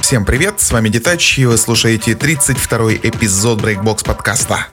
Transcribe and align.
Всем 0.00 0.24
привет, 0.24 0.60
с 0.60 0.72
вами 0.72 0.88
Детач, 0.88 1.38
и 1.38 1.44
вы 1.44 1.56
слушаете 1.58 2.12
32-й 2.12 3.00
эпизод 3.02 3.60
Breakbox 3.60 4.04
подкаста. 4.04 4.66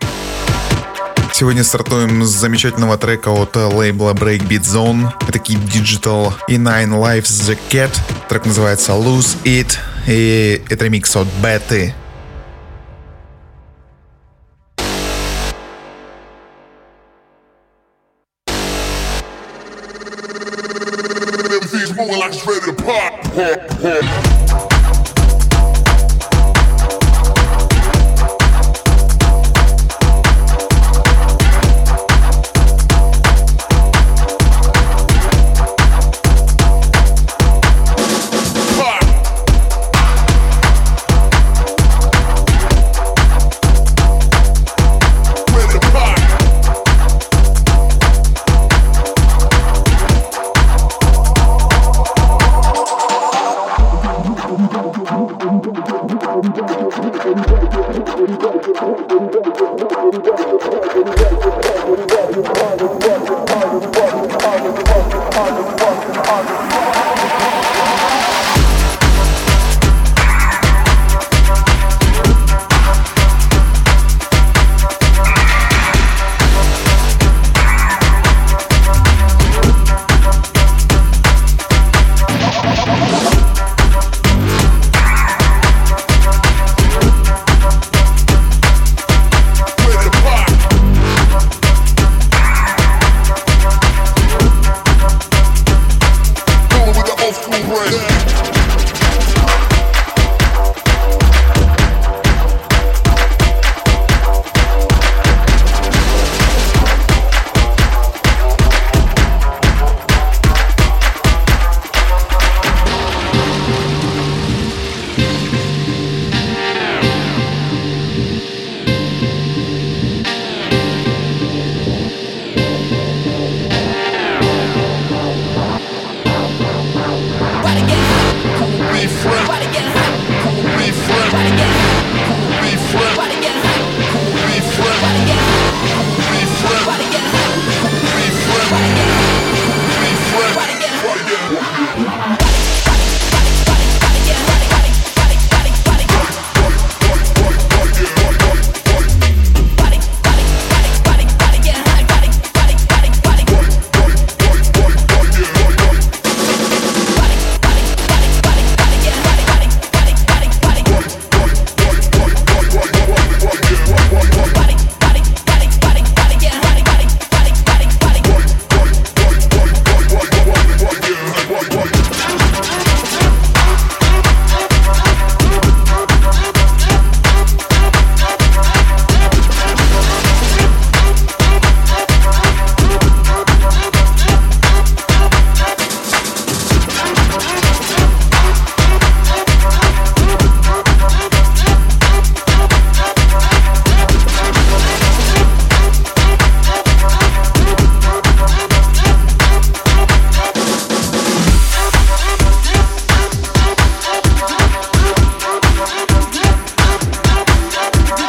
Сегодня 1.40 1.64
стартуем 1.64 2.24
с 2.24 2.30
замечательного 2.30 2.98
трека 2.98 3.30
от 3.30 3.56
лейбла 3.56 4.14
Breakbeat 4.14 4.62
Zone. 4.62 5.12
Это 5.28 5.38
Kid 5.38 5.64
Digital 5.68 6.34
и 6.48 6.56
Nine 6.56 7.00
Lives 7.00 7.30
The 7.48 7.56
Cat. 7.70 7.96
Трек 8.28 8.48
называется 8.48 8.94
Lose 8.94 9.38
It, 9.44 9.78
и 10.08 10.64
это 10.68 10.86
ремикс 10.86 11.16
от 11.16 11.28
Betty. 11.40 11.94
Moving. 23.84 24.27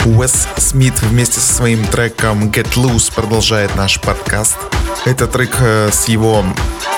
Уэс 0.08 0.48
Смит 0.56 1.02
вместе 1.02 1.38
со 1.38 1.52
своим 1.52 1.84
треком 1.84 2.48
Get 2.48 2.74
Loose 2.76 3.12
продолжает 3.14 3.76
наш 3.76 4.00
подкаст. 4.00 4.56
Это 5.04 5.26
трек 5.26 5.54
э, 5.60 5.90
с 5.92 6.08
его 6.08 6.44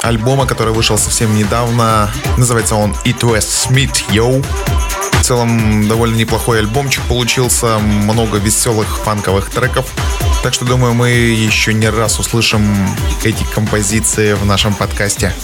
альбома, 0.03 0.47
который 0.47 0.72
вышел 0.72 0.97
совсем 0.97 1.34
недавно. 1.34 2.09
Называется 2.37 2.76
он 2.76 2.93
It 3.04 3.20
West 3.20 3.69
Smith 3.69 4.04
Yo. 4.10 4.44
В 5.20 5.25
целом 5.25 5.88
довольно 5.88 6.15
неплохой 6.15 6.60
альбомчик 6.60 7.03
получился, 7.04 7.78
много 7.78 8.38
веселых 8.38 8.99
фанковых 8.99 9.50
треков. 9.50 9.87
Так 10.44 10.54
что 10.54 10.65
думаю, 10.65 10.94
мы 10.94 11.10
еще 11.10 11.75
не 11.75 11.88
раз 11.88 12.20
услышим 12.20 12.65
эти 13.25 13.43
композиции 13.53 14.34
в 14.34 14.44
нашем 14.44 14.72
подкасте. 14.72 15.34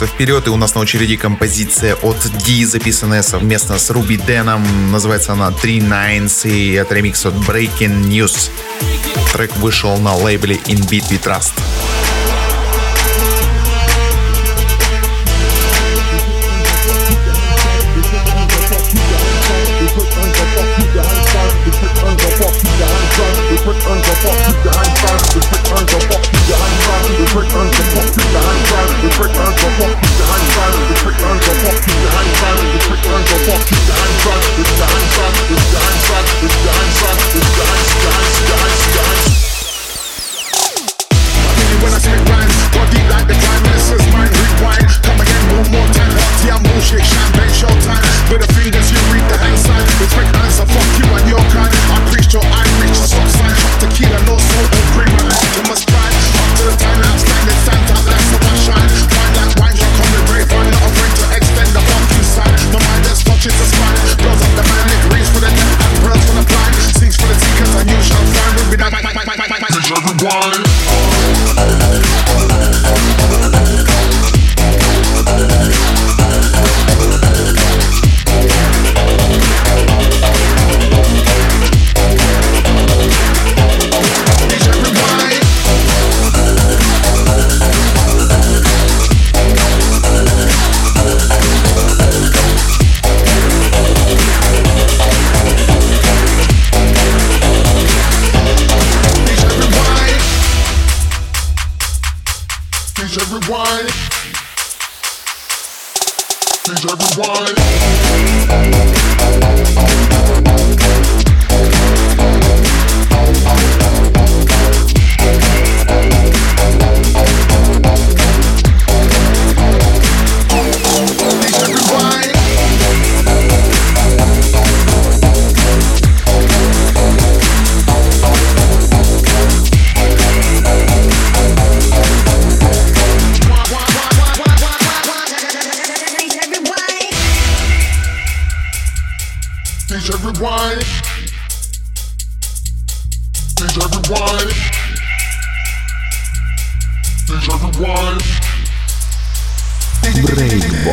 Двигаться 0.00 0.06
вперед, 0.06 0.46
и 0.46 0.50
у 0.50 0.56
нас 0.56 0.74
на 0.74 0.80
очереди 0.80 1.16
композиция 1.16 1.94
от 1.94 2.16
D, 2.46 2.64
записанная 2.66 3.22
совместно 3.22 3.78
с 3.78 3.90
Руби 3.90 4.16
Деном. 4.16 4.92
Называется 4.92 5.32
она 5.32 5.50
Three 5.50 5.80
Nines, 5.80 6.48
и 6.48 6.72
это 6.72 6.94
ремикс 6.94 7.26
от 7.26 7.34
Breaking 7.34 8.08
News. 8.08 8.50
Трек 9.32 9.54
вышел 9.56 9.98
на 9.98 10.14
лейбле 10.14 10.56
In 10.66 10.88
Beat 10.88 11.10
We 11.10 11.20
Trust. 11.22 11.52
trick 29.16 29.34
on 29.34 29.52
the 29.52 29.68
fuck 29.78 29.96
you. 29.96 30.10
the 30.18 30.24
hand 30.30 30.46
side 30.54 30.74
of 30.74 30.84
the 30.88 30.94
trick 31.02 31.20
on 31.24 31.36
the 31.36 31.52
fuck 31.60 31.78
you 31.80 31.94
the 32.00 32.10
hand 32.10 32.32
side 32.38 32.58
of 32.58 32.68
the 32.70 32.78
trick 32.86 33.04
on 33.10 33.20
the 33.20 33.36
fuck 33.44 33.64
you 33.70 33.78
the 33.88 33.94
hand 33.98 34.16
side 34.22 34.44
with 34.56 34.72
the 34.78 34.86
hand 34.86 35.08
side 35.14 35.34
with 35.50 35.66
the 35.70 35.78
hand 35.80 36.00
side 36.06 36.26
with 36.42 36.56
the 36.64 36.70
hand 36.70 36.79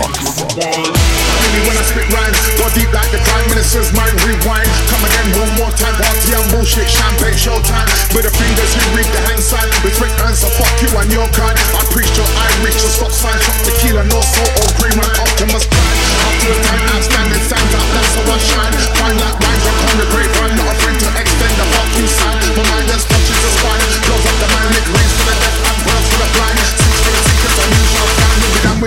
Really 0.07 1.61
when 1.67 1.75
I 1.75 1.83
spit 1.83 2.07
rhymes, 2.07 2.39
go 2.55 2.65
deep 2.71 2.87
like 2.95 3.11
the 3.11 3.19
prime 3.27 3.47
minister's 3.51 3.91
mind 3.91 4.15
rewind. 4.23 4.67
Come 4.87 5.03
again 5.03 5.27
one 5.35 5.51
more 5.59 5.73
time, 5.75 5.95
party 5.99 6.31
and 6.31 6.47
bullshit, 6.55 6.87
champagne 6.87 7.35
showtime. 7.35 7.87
With 8.15 8.23
the 8.23 8.31
fingers 8.31 8.71
you 8.71 8.83
read 8.95 9.09
the 9.11 9.21
hand 9.27 9.43
sign, 9.43 9.67
respect 9.83 10.15
and 10.23 10.35
so 10.35 10.47
fuck 10.55 10.71
you 10.79 10.89
and 10.95 11.11
your 11.11 11.27
kind. 11.35 11.59
I 11.75 11.83
preach 11.91 12.11
your 12.15 12.29
I 12.39 12.47
reach 12.63 12.79
your 12.79 12.93
stop 12.93 13.11
sign, 13.11 13.35
Shot 13.43 13.59
tequila, 13.67 14.03
no 14.07 14.19
salt 14.23 14.51
or 14.63 14.69
green 14.79 14.95
man, 14.95 15.11
Optimus 15.27 15.67
Prime. 15.67 15.99
After 16.23 16.47
the 16.55 16.59
time, 16.63 16.83
outstanding 16.95 17.43
stands 17.43 17.73
out, 17.75 17.87
that's 17.91 18.13
how 18.15 18.31
I 18.31 18.37
shine. 18.39 18.73
Find 18.95 18.95
Fine 18.95 19.17
like 19.19 19.37
rhymes 19.43 19.65
upon 19.67 19.95
the 19.99 20.07
grapevine, 20.07 20.55
not 20.55 20.71
afraid 20.71 20.97
to 21.03 21.09
extend 21.19 21.55
the 21.59 21.67
fucking 21.75 22.09
sign. 22.15 22.39
My 22.55 22.63
mind 22.63 22.85
just 22.87 23.05
touches 23.11 23.39
the 23.43 23.51
spine, 23.59 23.83
Close 24.07 24.23
up 24.23 24.37
the 24.39 24.47
man, 24.55 24.67
it 24.71 24.87
rings 24.87 25.13
for 25.19 25.25
the 25.27 25.35
deaf 25.35 25.55
and 25.67 25.77
burns 25.83 26.07
for 26.07 26.19
the 26.23 26.29
blind 26.31 26.56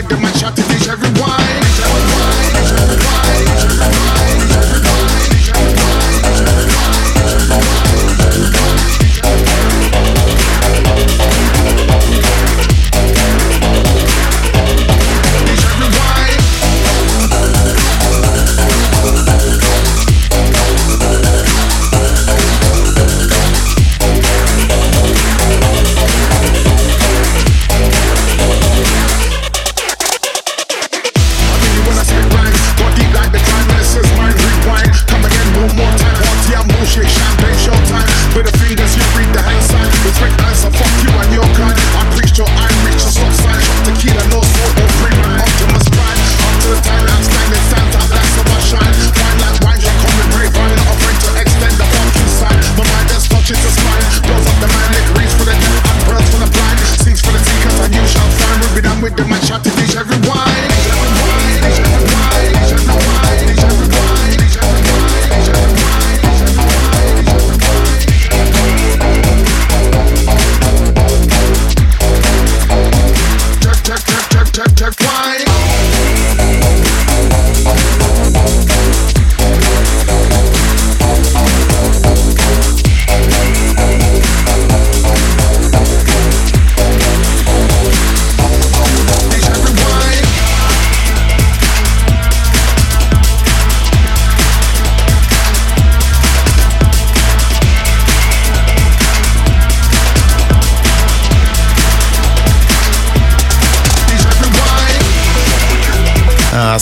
with 0.03 0.11
them 0.11 0.25
and 0.25 0.37
shot 0.37 0.57
to 0.57 0.63
everyone. 0.89 1.40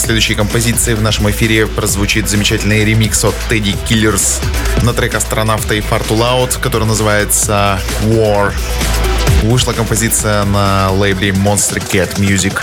Следующей 0.09 0.33
композиции 0.33 0.95
в 0.95 1.03
нашем 1.03 1.29
эфире 1.29 1.67
прозвучит 1.67 2.27
замечательный 2.27 2.83
ремикс 2.83 3.23
от 3.23 3.35
Teddy 3.47 3.77
Killers 3.87 4.43
на 4.83 4.91
трек 4.91 5.13
астронавта 5.13 5.75
и 5.75 5.81
Far 5.81 6.01
Too 6.07 6.17
Loud, 6.17 6.59
который 6.59 6.87
называется 6.87 7.79
War. 8.05 8.51
Вышла 9.43 9.73
композиция 9.73 10.45
на 10.45 10.89
лейбле 10.89 11.29
Monster 11.29 11.77
Cat 11.77 12.15
Music. 12.17 12.59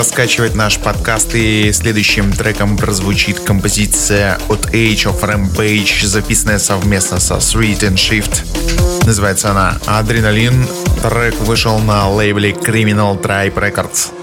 Раскачивать 0.00 0.54
наш 0.54 0.78
подкаст 0.78 1.34
и 1.34 1.70
следующим 1.74 2.32
треком 2.32 2.78
прозвучит 2.78 3.38
композиция 3.40 4.38
от 4.48 4.70
Age 4.72 5.04
of 5.04 5.20
Rampage, 5.20 6.06
записанная 6.06 6.58
совместно 6.58 7.20
со 7.20 7.34
Sweet 7.34 7.80
and 7.80 7.96
Shift. 7.96 9.04
Называется 9.04 9.50
она 9.50 9.78
«Адреналин». 9.84 10.66
Трек 11.02 11.38
вышел 11.40 11.78
на 11.80 12.08
лейбле 12.08 12.52
Criminal 12.52 13.20
Tribe 13.20 13.52
Records. 13.52 14.19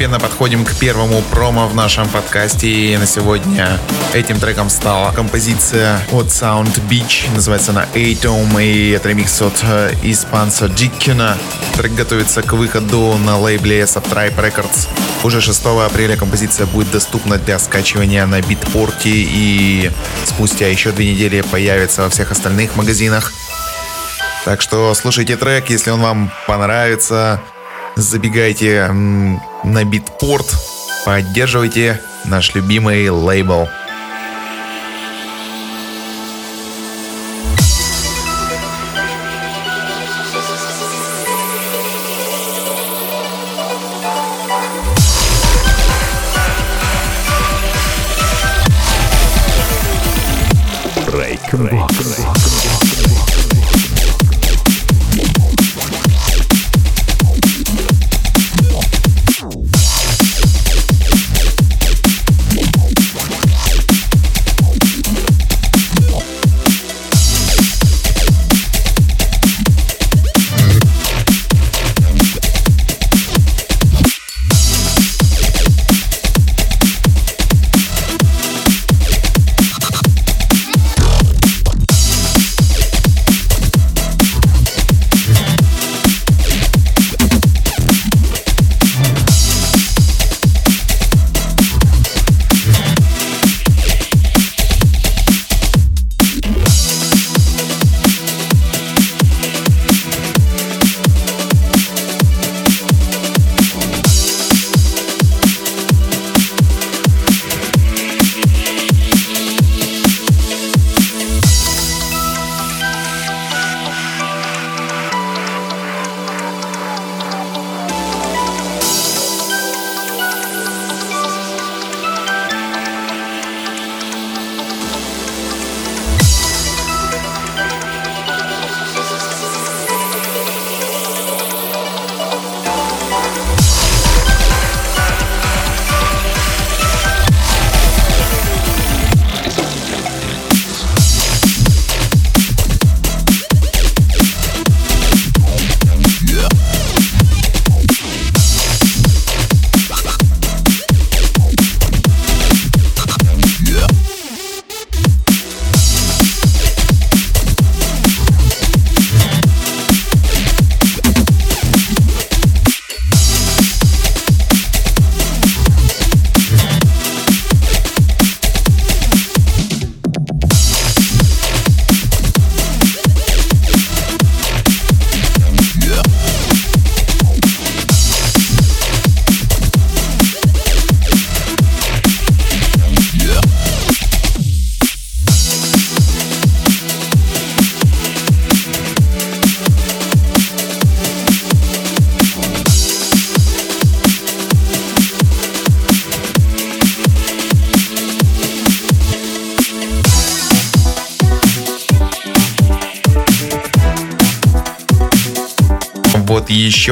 Постепенно 0.00 0.18
подходим 0.18 0.64
к 0.64 0.74
первому 0.76 1.20
промо 1.30 1.68
в 1.68 1.74
нашем 1.74 2.08
подкасте. 2.08 2.68
И 2.68 2.96
на 2.96 3.04
сегодня 3.04 3.78
этим 4.14 4.40
треком 4.40 4.70
стала 4.70 5.12
композиция 5.12 6.00
от 6.10 6.28
Sound 6.28 6.80
Beach. 6.88 7.28
Называется 7.34 7.72
она 7.72 7.84
Atom. 7.94 8.64
И 8.64 8.92
это 8.92 9.10
ремикс 9.10 9.42
от 9.42 9.62
э, 9.62 9.92
испанца 10.02 10.70
Диккина. 10.70 11.36
Трек 11.76 11.92
готовится 11.92 12.40
к 12.40 12.54
выходу 12.54 13.18
на 13.26 13.36
лейбле 13.38 13.82
Subtribe 13.82 14.34
Records. 14.36 14.88
Уже 15.22 15.42
6 15.42 15.66
апреля 15.66 16.16
композиция 16.16 16.64
будет 16.64 16.90
доступна 16.90 17.36
для 17.36 17.58
скачивания 17.58 18.24
на 18.24 18.40
битпорте. 18.40 19.10
И 19.12 19.90
спустя 20.24 20.66
еще 20.66 20.92
две 20.92 21.12
недели 21.12 21.42
появится 21.42 22.04
во 22.04 22.08
всех 22.08 22.30
остальных 22.30 22.74
магазинах. 22.74 23.34
Так 24.46 24.62
что 24.62 24.94
слушайте 24.94 25.36
трек, 25.36 25.68
если 25.68 25.90
он 25.90 26.00
вам 26.00 26.32
понравится 26.46 27.42
забегайте 28.00 28.88
на 28.90 29.84
битпорт, 29.84 30.46
поддерживайте 31.04 32.00
наш 32.24 32.54
любимый 32.54 33.08
лейбл. 33.08 33.68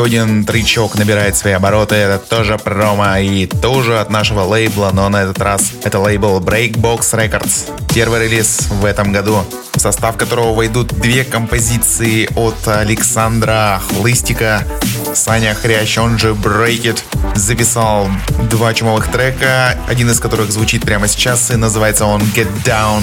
Один 0.09 0.47
тричок 0.47 0.95
набирает 0.95 1.37
свои 1.37 1.53
обороты. 1.53 1.97
Это 1.97 2.19
тоже 2.19 2.57
промо 2.57 3.19
и 3.19 3.45
тоже 3.45 4.01
от 4.01 4.09
нашего 4.09 4.41
лейбла, 4.41 4.91
но 4.95 5.07
на 5.11 5.23
этот 5.23 5.39
раз 5.39 5.73
это 5.85 5.99
лейбл 5.99 6.41
Breakbox 6.41 7.01
Records. 7.13 7.71
Первый 7.95 8.25
релиз 8.25 8.69
в 8.71 8.87
этом 8.87 9.13
году, 9.13 9.45
в 9.75 9.79
состав 9.79 10.17
которого 10.17 10.55
войдут 10.55 10.95
две 10.95 11.25
композиции 11.25 12.27
от 12.37 12.57
Александра 12.67 13.83
Хлыстика. 13.87 14.67
Саня 15.15 15.53
Хрящ, 15.53 15.99
он 15.99 16.17
же 16.17 16.31
Break 16.31 16.85
It, 16.85 17.03
записал 17.35 18.09
два 18.51 18.73
чумовых 18.73 19.09
трека, 19.09 19.79
один 19.91 20.11
из 20.11 20.21
которых 20.21 20.51
звучит 20.51 20.87
прямо 20.87 21.07
сейчас 21.07 21.51
и 21.51 21.57
называется 21.57 22.07
он 22.07 22.23
Get 22.35 22.49
Down. 22.65 23.03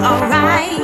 alright. 0.00 0.79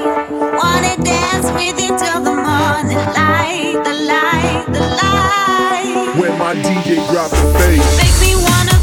Dance 1.07 1.49
with 1.53 1.79
you 1.81 1.93
till 1.97 2.21
the 2.21 2.35
morning 2.35 2.99
light, 3.15 3.79
the 3.87 3.95
light, 4.11 4.65
the 4.75 4.87
light. 5.01 6.19
When 6.19 6.37
my 6.37 6.55
DJ 6.55 6.97
drops 7.11 7.31
the 7.31 7.47
bass, 7.55 7.87
make 8.03 8.17
me 8.27 8.35
wanna 8.35 8.76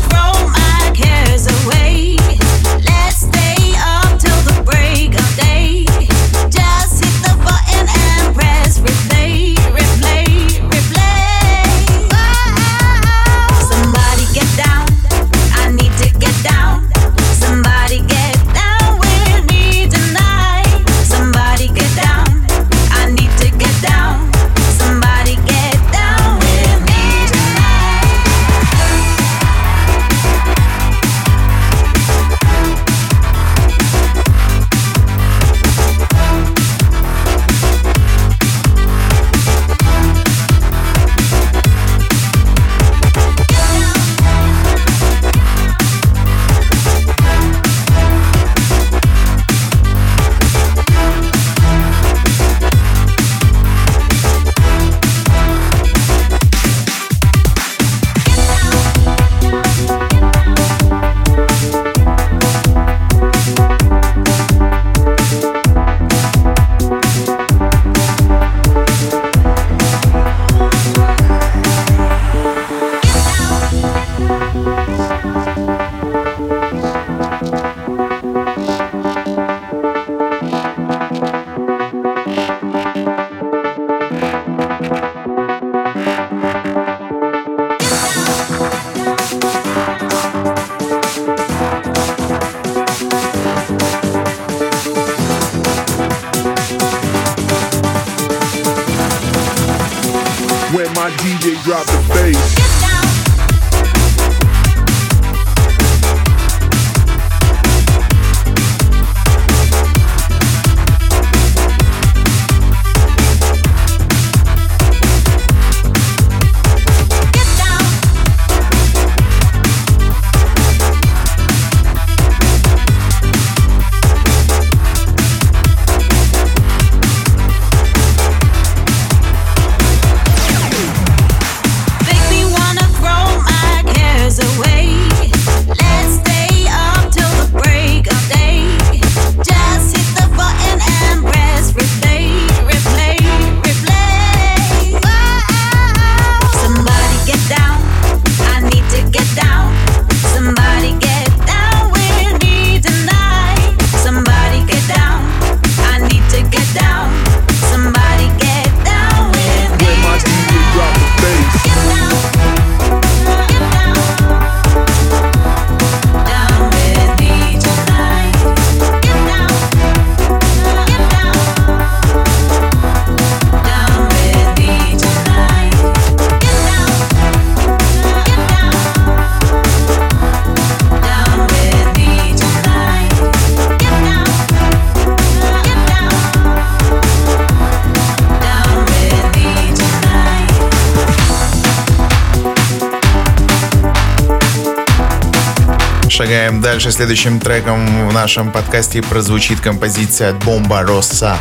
Шагаем 196.13 196.61
дальше. 196.61 196.91
Следующим 196.91 197.39
треком 197.39 198.07
в 198.07 198.13
нашем 198.13 198.51
подкасте 198.51 199.01
прозвучит 199.01 199.59
композиция 199.61 200.29
от 200.29 200.43
Бомба 200.43 200.83
Росса. 200.83 201.39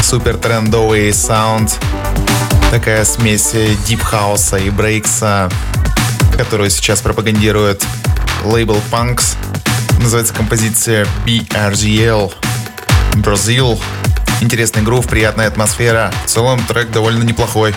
Супер 0.00 0.38
трендовый 0.38 1.12
саунд. 1.12 1.78
Такая 2.70 3.04
смесь 3.04 3.54
deep 3.86 4.14
house 4.14 4.49
а 4.49 4.56
и 4.56 4.70
breaks 4.70 5.30
а, 5.30 5.50
которую 6.34 6.70
сейчас 6.70 7.02
пропагандирует 7.02 7.84
лейбл 8.42 8.80
Punks. 8.90 9.36
Называется 10.00 10.32
композиция 10.32 11.06
BRZL 11.26 12.32
Brazil. 13.16 13.78
Интересный 14.40 14.80
грув, 14.80 15.06
приятная 15.06 15.46
атмосфера. 15.46 16.10
В 16.24 16.30
целом 16.30 16.64
трек 16.64 16.90
довольно 16.90 17.22
неплохой. 17.22 17.74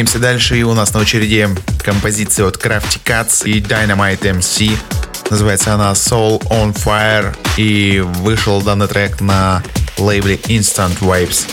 Двигаемся 0.00 0.18
дальше, 0.18 0.58
и 0.58 0.62
у 0.62 0.72
нас 0.72 0.94
на 0.94 1.00
очереди 1.00 1.46
композиция 1.84 2.46
от 2.46 2.56
Crafty 2.56 2.98
Cats 3.04 3.46
и 3.46 3.60
Dynamite 3.60 4.20
MC. 4.20 4.74
Называется 5.28 5.74
она 5.74 5.92
Soul 5.92 6.40
on 6.48 6.72
Fire, 6.72 7.36
и 7.58 8.00
вышел 8.00 8.62
данный 8.62 8.88
трек 8.88 9.20
на 9.20 9.62
лейбле 9.98 10.36
Instant 10.36 10.98
Vibes. 11.00 11.46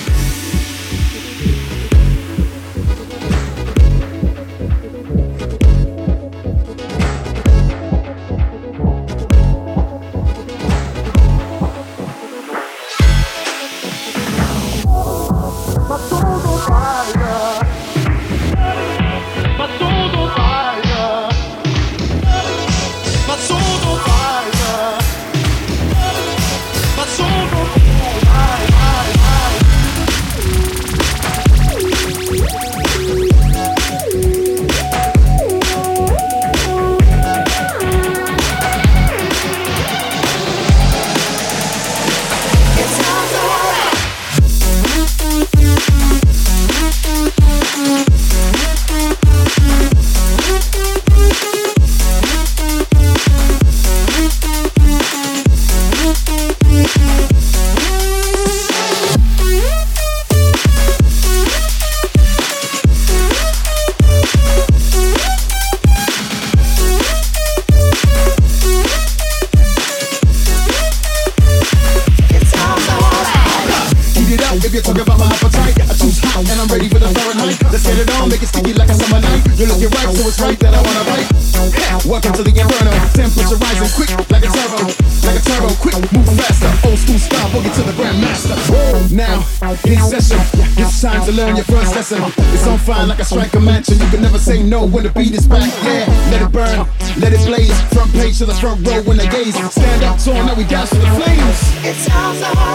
Front 98.60 98.84
the 98.84 98.90
row 98.90 99.02
when 99.04 99.18
they 99.18 99.28
gaze. 99.28 99.56
Stand 99.72 100.04
up 100.04 100.18
tall, 100.18 100.34
now 100.34 100.56
we 100.56 100.64
dance 100.64 100.90
to 100.90 100.96
the 100.96 101.06
flames. 101.06 101.86
It 101.86 101.96
sounds 101.96 102.42
alright. 102.42 102.67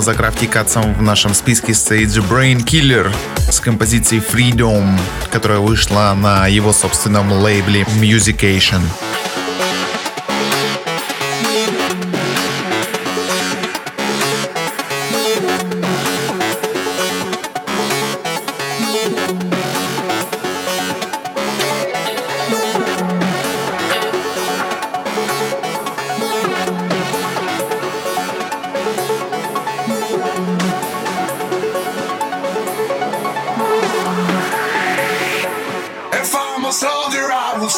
Прямо 0.00 0.02
за 0.02 0.14
в 0.94 1.02
нашем 1.02 1.34
списке 1.34 1.74
стоит 1.74 2.08
The 2.08 2.26
Brain 2.26 2.64
Killer 2.64 3.12
с 3.50 3.60
композицией 3.60 4.22
Freedom, 4.22 4.98
которая 5.30 5.58
вышла 5.58 6.14
на 6.16 6.46
его 6.46 6.72
собственном 6.72 7.32
лейбле 7.32 7.82
Musication. 8.00 8.80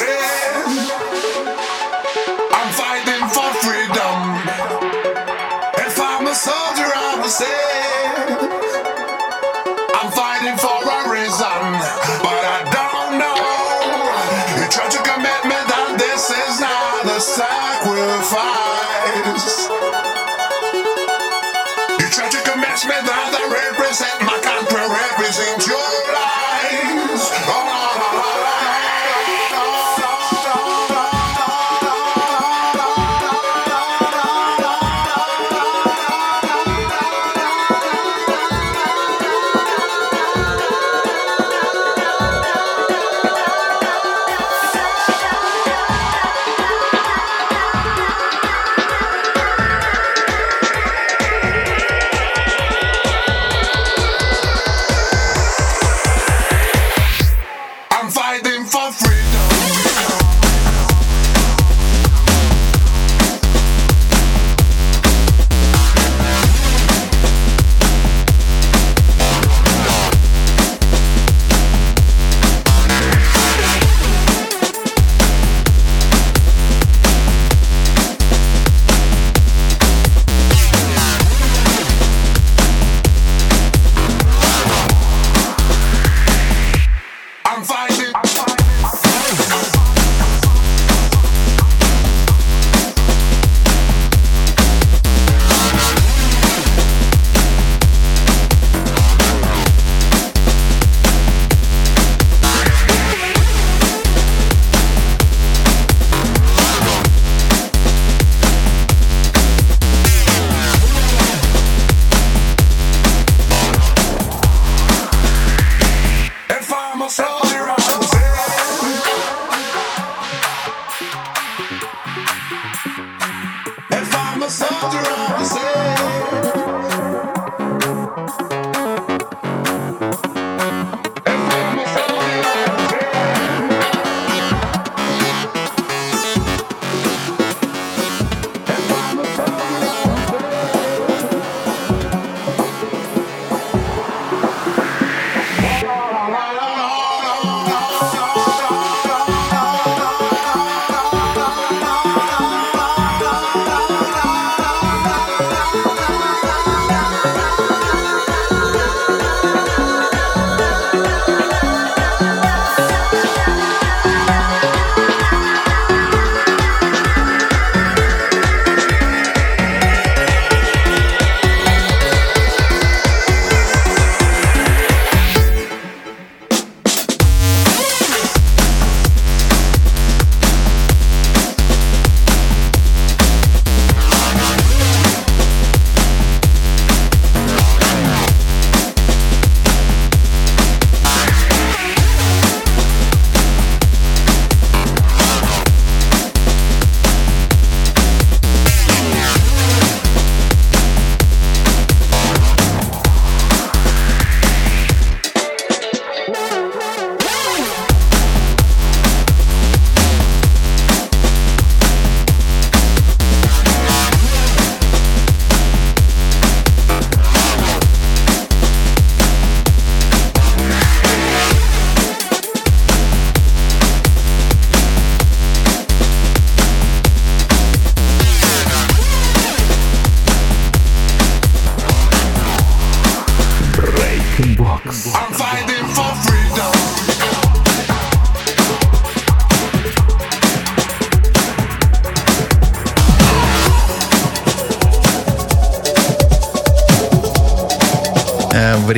Yeah. 0.01 0.32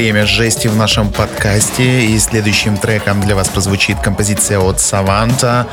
Время 0.05 0.27
жести 0.27 0.69
в 0.69 0.77
нашем 0.77 1.11
подкасте. 1.11 2.05
И 2.05 2.19
следующим 2.19 2.77
треком 2.77 3.23
для 3.23 3.35
вас 3.35 3.49
прозвучит 3.49 3.99
композиция 4.01 4.59
от 4.59 4.79
Саванта, 4.79 5.67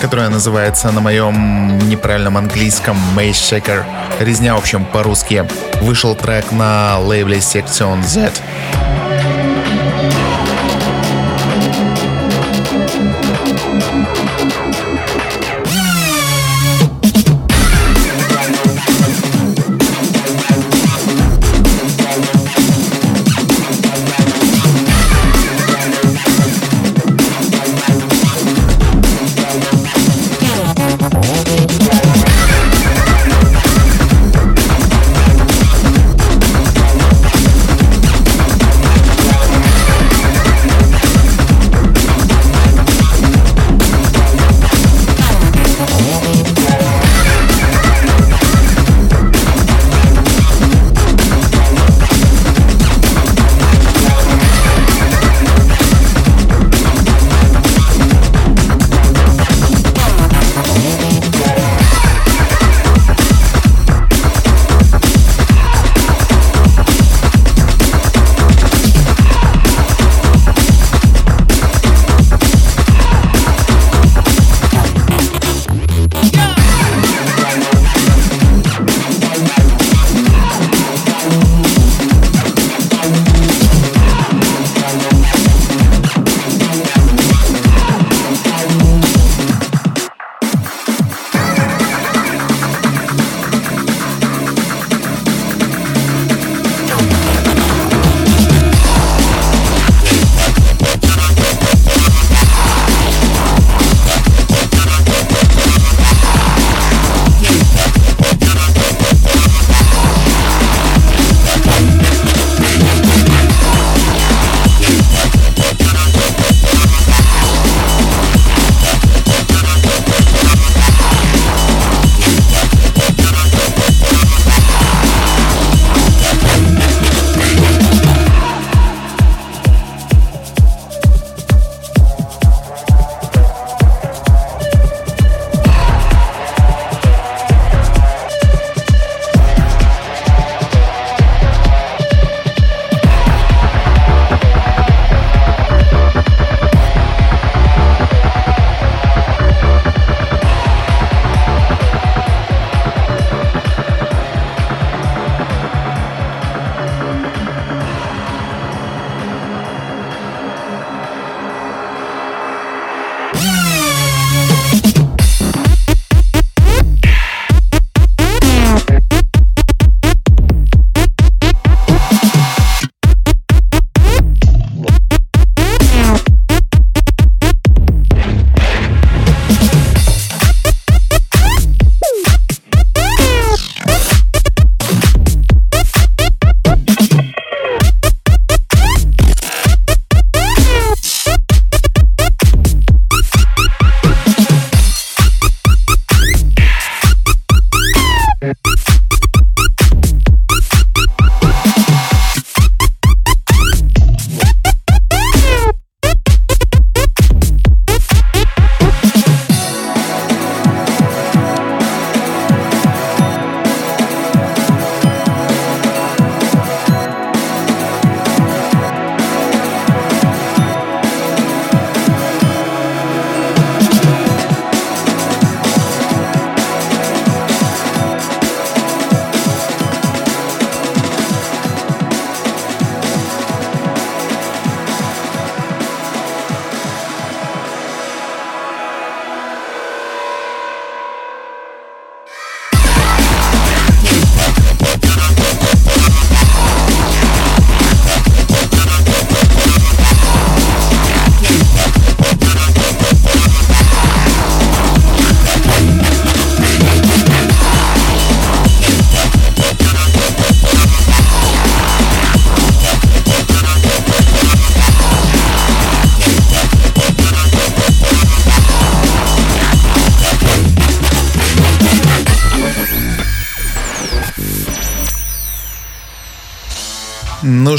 которая 0.00 0.30
называется 0.30 0.90
на 0.90 1.00
моем 1.00 1.78
неправильном 1.88 2.36
английском 2.36 2.96
Maze 3.14 3.30
Shaker. 3.30 3.84
Резня, 4.18 4.56
в 4.56 4.58
общем, 4.58 4.84
по-русски. 4.84 5.46
Вышел 5.80 6.16
трек 6.16 6.50
на 6.50 6.98
лейбле 6.98 7.38
Section 7.38 8.02
Z. 8.04 8.32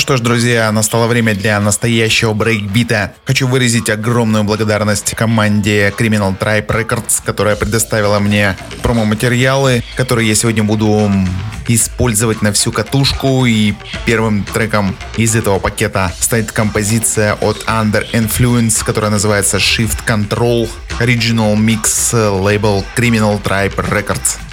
что 0.10 0.18
ж, 0.18 0.22
друзья, 0.22 0.72
настало 0.72 1.06
время 1.06 1.36
для 1.36 1.60
настоящего 1.60 2.34
брейкбита. 2.34 3.14
Хочу 3.26 3.48
выразить 3.48 3.92
огромную 3.92 4.44
благодарность 4.44 5.14
команде 5.14 5.94
Criminal 5.96 6.36
Tribe 6.36 6.66
Records, 6.66 7.22
которая 7.24 7.56
предоставила 7.56 8.18
мне 8.18 8.58
промо-материалы, 8.82 9.84
которые 9.96 10.28
я 10.28 10.34
сегодня 10.34 10.64
буду 10.64 11.12
использовать 11.68 12.42
на 12.42 12.52
всю 12.54 12.72
катушку. 12.72 13.46
И 13.46 13.76
первым 14.08 14.44
треком 14.46 14.96
из 15.16 15.36
этого 15.36 15.60
пакета 15.60 16.12
станет 16.20 16.52
композиция 16.52 17.36
от 17.36 17.58
Under 17.68 18.04
Influence, 18.12 18.84
которая 18.84 19.12
называется 19.12 19.58
Shift 19.58 20.08
Control 20.08 20.68
Original 21.00 21.56
Mix 21.56 22.16
лейбл 22.42 22.84
Criminal 22.98 23.40
Tribe 23.44 23.76
Records. 23.76 24.49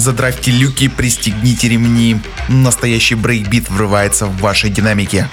Задрайте 0.00 0.50
люки, 0.50 0.88
пристегните 0.88 1.68
ремни. 1.68 2.16
Настоящий 2.48 3.16
брейкбит 3.16 3.68
врывается 3.68 4.24
в 4.24 4.38
ваши 4.38 4.70
динамики. 4.70 5.28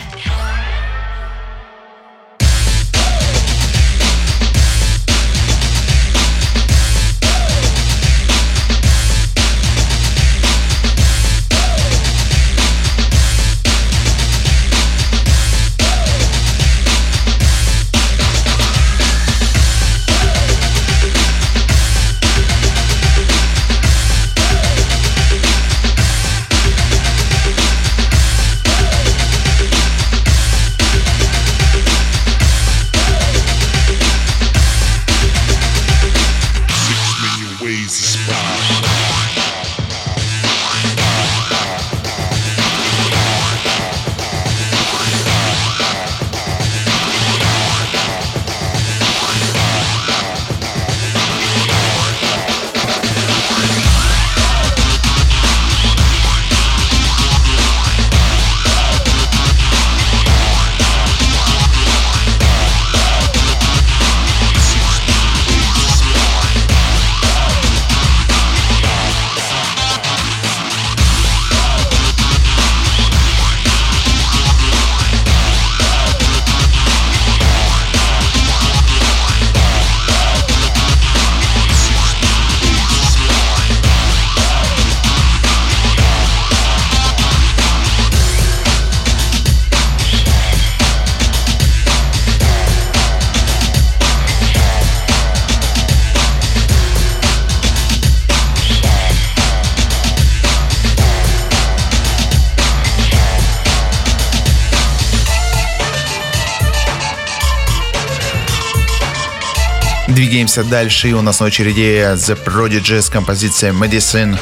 Двигаемся 110.48 110.72
дальше, 110.72 111.12
у 111.12 111.22
нас 111.22 111.42
на 111.42 111.48
очереди 111.48 112.08
The 112.16 112.42
Prodigy 112.42 113.02
с 113.02 113.10
композицией 113.10 113.74
Medicine. 113.74 114.40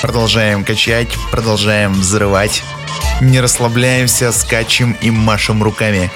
Продолжаем 0.00 0.64
качать, 0.64 1.10
продолжаем 1.30 1.92
взрывать. 1.92 2.62
Не 3.20 3.42
расслабляемся, 3.42 4.32
скачем 4.32 4.96
и 5.02 5.10
машем 5.10 5.62
руками. 5.62 6.10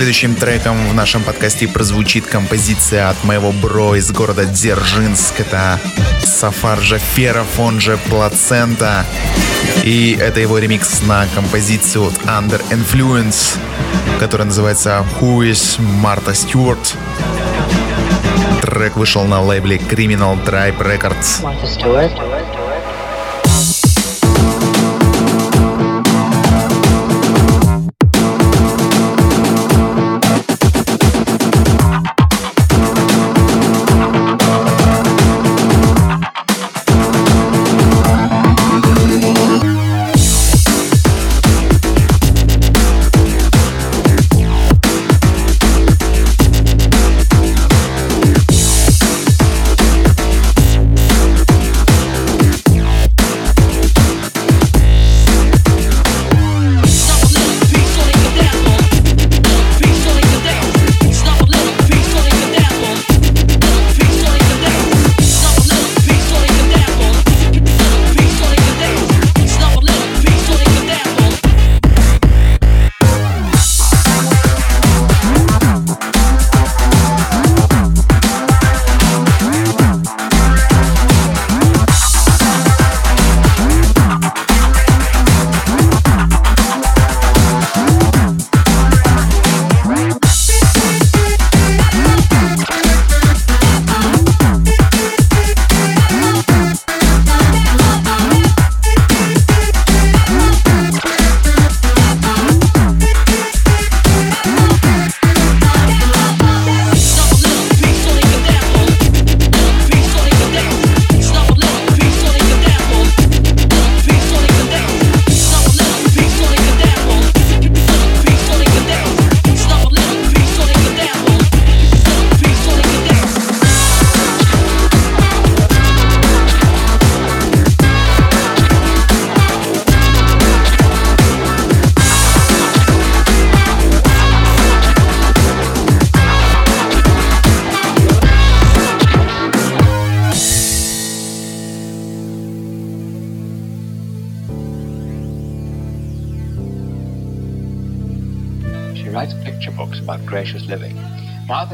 Следующим 0.00 0.34
треком 0.34 0.88
в 0.88 0.94
нашем 0.94 1.22
подкасте 1.22 1.68
прозвучит 1.68 2.24
композиция 2.24 3.10
от 3.10 3.22
моего 3.22 3.52
бро 3.52 3.94
из 3.96 4.10
города 4.10 4.46
Дзержинск. 4.46 5.40
Это 5.40 5.78
Сафар 6.24 6.80
Жаферов, 6.80 7.60
он 7.60 7.80
же 7.80 7.98
Плацента. 8.08 9.04
И 9.84 10.16
это 10.18 10.40
его 10.40 10.56
ремикс 10.56 11.02
на 11.02 11.26
композицию 11.34 12.06
от 12.06 12.14
Under 12.22 12.62
Influence, 12.70 13.58
которая 14.18 14.46
называется 14.46 15.04
Who 15.20 15.40
is 15.40 15.78
Martha 16.02 16.32
Stewart. 16.32 16.96
Трек 18.62 18.96
вышел 18.96 19.24
на 19.24 19.42
лейбле 19.42 19.76
Criminal 19.76 20.42
Tribe 20.46 20.78
Records. 20.78 21.42
Martha 21.42 21.66
Stewart. 21.66 22.59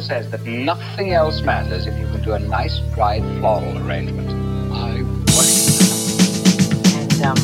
Says 0.00 0.30
that 0.30 0.42
nothing 0.44 1.12
else 1.12 1.42
matters 1.42 1.86
if 1.86 1.98
you 1.98 2.06
can 2.06 2.22
do 2.22 2.32
a 2.32 2.38
nice, 2.38 2.78
dry 2.94 3.20
floral 3.38 3.76
arrangement. 3.86 4.30
I 4.72 5.02
worship 5.36 5.76
And, 6.96 7.22
um, 7.22 7.36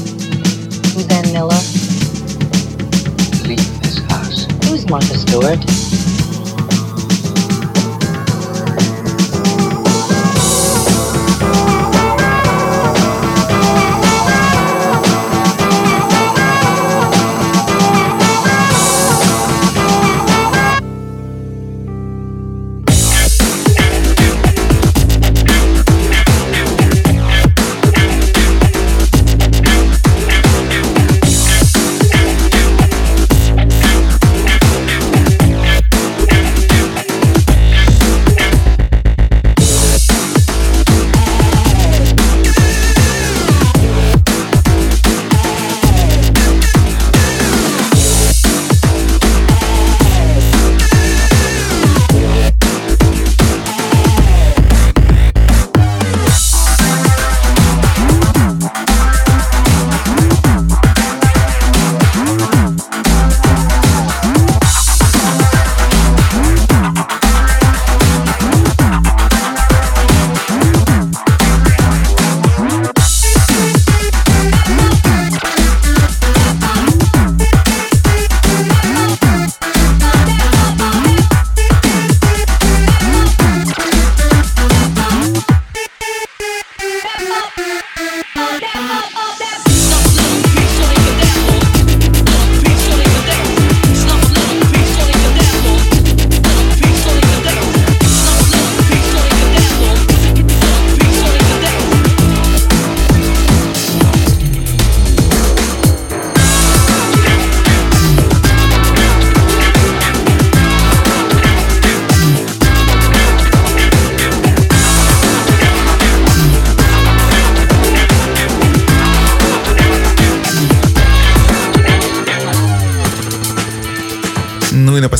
who's 0.92 1.08
Ann 1.08 1.32
Miller? 1.34 1.60
Leave 3.46 3.82
this 3.82 3.98
house. 4.10 4.46
Who's 4.64 4.88
Martha 4.88 5.18
Stewart? 5.18 6.11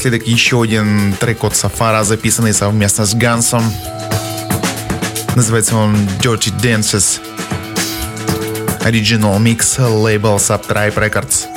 Напоследок 0.03 0.27
еще 0.27 0.61
один 0.61 1.13
трек 1.13 1.45
от 1.45 1.55
Сафара, 1.55 2.03
записанный 2.03 2.53
совместно 2.53 3.07
с 3.07 3.15
Гансом. 3.15 3.63
Называется 5.37 5.77
он 5.77 5.95
Dirty 6.21 6.53
Dances. 6.61 7.21
Original 8.81 9.39
Mix, 9.39 9.81
лейбл 9.81 10.39
Subtribe 10.39 10.95
Records. 10.95 11.52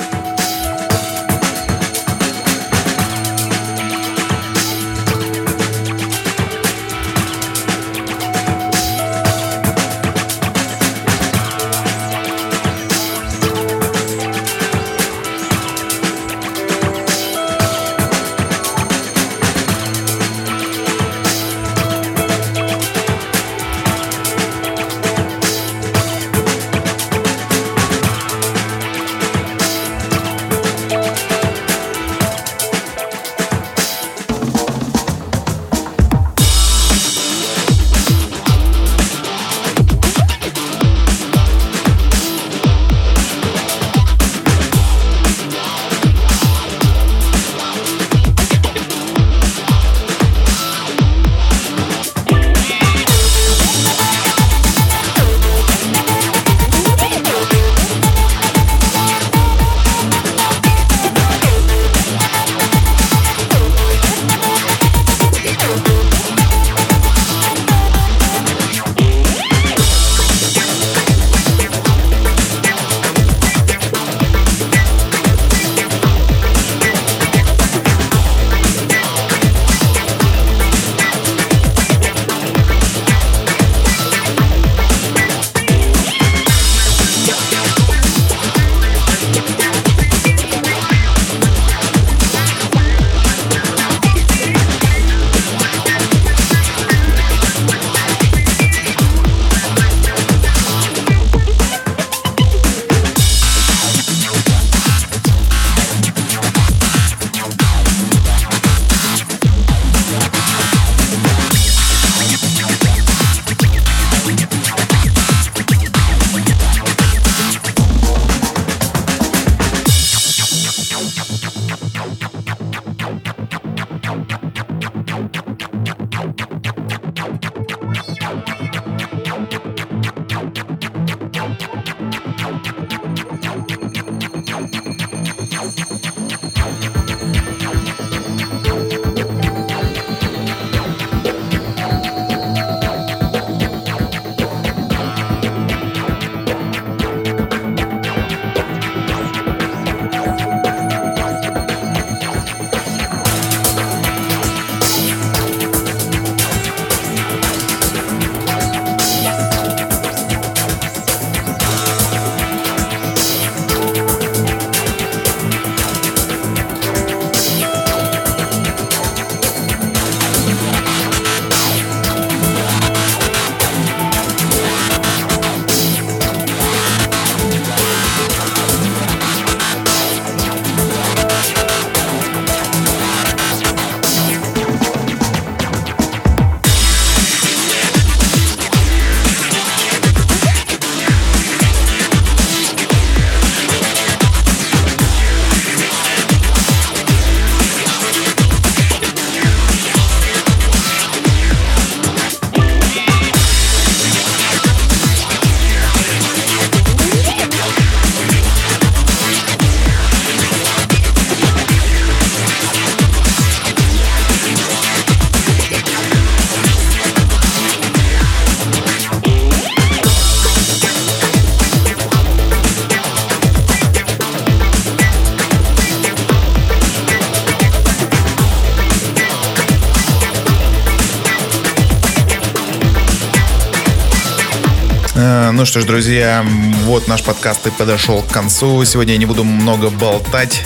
Что 235.76 235.82
ж, 235.82 235.84
друзья, 235.88 236.42
вот 236.84 237.06
наш 237.06 237.22
подкаст 237.22 237.66
и 237.66 237.70
подошел 237.70 238.22
к 238.22 238.32
концу. 238.32 238.82
Сегодня 238.86 239.12
я 239.12 239.18
не 239.18 239.26
буду 239.26 239.44
много 239.44 239.90
болтать. 239.90 240.64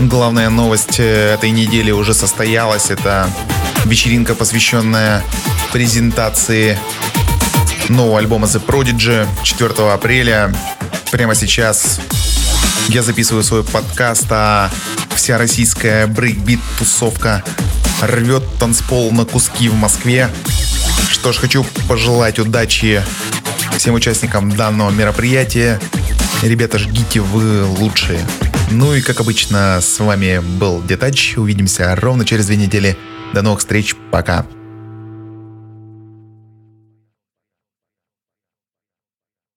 Главная 0.00 0.50
новость 0.50 1.00
э, 1.00 1.32
этой 1.32 1.48
недели 1.48 1.90
уже 1.92 2.12
состоялась. 2.12 2.90
Это 2.90 3.30
вечеринка, 3.86 4.34
посвященная 4.34 5.24
презентации 5.72 6.78
нового 7.88 8.18
альбома 8.18 8.46
The 8.46 8.62
Prodigy 8.62 9.26
4 9.44 9.90
апреля. 9.90 10.54
Прямо 11.10 11.34
сейчас 11.34 11.98
я 12.88 13.02
записываю 13.02 13.44
свой 13.44 13.64
подкаст, 13.64 14.26
а 14.28 14.70
вся 15.14 15.38
российская 15.38 16.06
брейкбит-тусовка 16.06 17.42
рвет 18.02 18.42
танцпол 18.60 19.10
на 19.10 19.24
куски 19.24 19.70
в 19.70 19.74
Москве. 19.74 20.28
Что 21.08 21.32
ж, 21.32 21.38
хочу 21.38 21.64
пожелать 21.88 22.38
удачи 22.38 23.02
всем 23.84 23.96
участникам 23.96 24.50
данного 24.50 24.90
мероприятия. 24.90 25.78
Ребята, 26.42 26.78
жгите, 26.78 27.20
вы 27.20 27.64
лучшие. 27.64 28.18
Ну 28.70 28.94
и, 28.94 29.02
как 29.02 29.20
обычно, 29.20 29.78
с 29.82 29.98
вами 30.00 30.38
был 30.38 30.82
Детач. 30.82 31.36
Увидимся 31.36 31.94
ровно 31.94 32.24
через 32.24 32.46
две 32.46 32.56
недели. 32.56 32.96
До 33.34 33.42
новых 33.42 33.58
встреч. 33.58 33.94
Пока. 34.10 34.46